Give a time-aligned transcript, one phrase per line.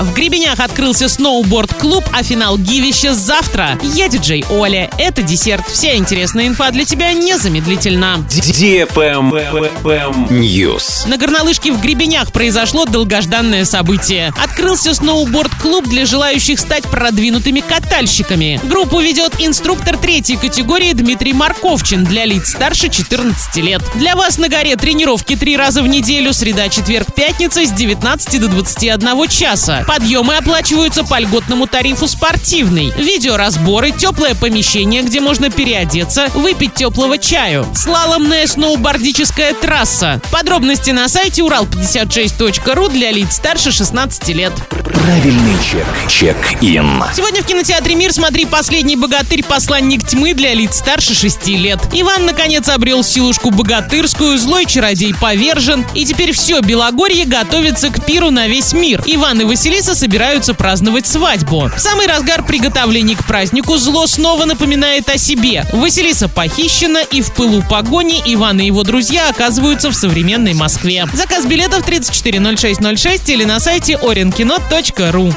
[0.00, 3.78] В Гребенях открылся сноуборд-клуб, а финал Гивища завтра.
[3.82, 4.88] Я диджей Оля.
[4.96, 5.68] Это десерт.
[5.68, 8.24] Вся интересная инфа для тебя незамедлительно.
[10.30, 11.06] News.
[11.06, 14.32] На горнолыжке в Гребенях произошло долгожданное событие.
[14.42, 18.58] Открылся сноуборд-клуб для желающих стать продвинутыми катальщиками.
[18.64, 23.82] Группу ведет инструктор третьей категории Дмитрий Марковчин для лиц старше 14 лет.
[23.96, 28.48] Для вас на горе тренировки три раза в неделю, среда, четверг, пятница с 19 до
[28.48, 29.84] 21 часа.
[29.90, 32.92] Подъемы оплачиваются по льготному тарифу спортивный.
[32.96, 37.66] Видеоразборы, теплое помещение, где можно переодеться, выпить теплого чаю.
[37.74, 40.22] Слаломная сноубордическая трасса.
[40.30, 44.52] Подробности на сайте урал56.ру для лиц старше 16 лет.
[44.68, 45.86] Правильный чек.
[46.08, 47.02] Чек-ин.
[47.16, 49.42] Сегодня в кинотеатре «Мир» смотри «Последний богатырь.
[49.42, 51.80] Посланник тьмы» для лиц старше 6 лет.
[51.92, 58.30] Иван, наконец, обрел силушку богатырскую, злой чародей повержен, и теперь все Белогорье готовится к пиру
[58.30, 59.02] на весь мир.
[59.04, 61.70] Иван и Василиса собираются праздновать свадьбу.
[61.74, 65.64] В самый разгар приготовлений к празднику зло снова напоминает о себе.
[65.72, 71.06] Василиса похищена, и в пылу погони Иван и его друзья оказываются в современной Москве.
[71.12, 75.34] Заказ билетов 340606 или на сайте orinkino.ru.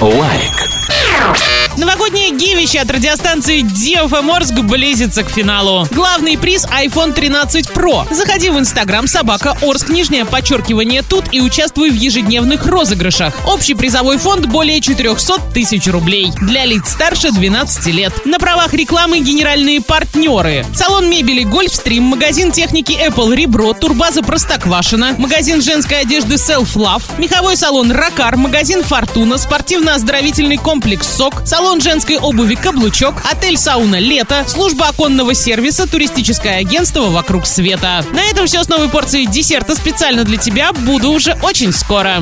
[0.00, 0.71] Like.
[1.78, 5.88] Новогоднее гивище от радиостанции DFM Орск близится к финалу.
[5.90, 8.12] Главный приз iPhone 13 Pro.
[8.14, 13.32] Заходи в Instagram собака Орск, нижнее подчеркивание тут и участвуй в ежедневных розыгрышах.
[13.46, 16.30] Общий призовой фонд более 400 тысяч рублей.
[16.42, 18.26] Для лиц старше 12 лет.
[18.26, 20.66] На правах рекламы генеральные партнеры.
[20.74, 27.56] Салон мебели Гольфстрим, магазин техники Apple Ребро, турбаза Простоквашино, магазин женской одежды Self Love, меховой
[27.56, 34.88] салон Ракар, магазин Фортуна, спортивно-оздоровительный комплекс СОК, салон женской обуви «Каблучок», отель «Сауна Лето», служба
[34.88, 38.04] оконного сервиса, туристическое агентство «Вокруг света».
[38.12, 40.72] На этом все с новой порцией десерта специально для тебя.
[40.72, 42.16] Буду уже очень скоро.